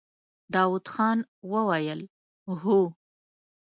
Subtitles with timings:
[0.53, 1.17] داوود خان
[1.51, 2.01] وويل:
[2.61, 2.79] هو!